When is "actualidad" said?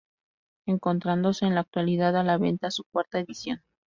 1.61-2.17